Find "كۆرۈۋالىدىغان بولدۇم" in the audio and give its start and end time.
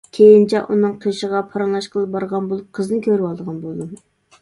3.09-3.99